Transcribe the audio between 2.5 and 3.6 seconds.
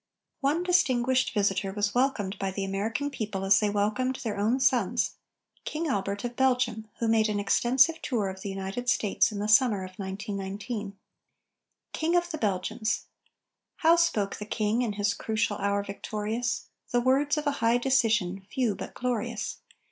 American people as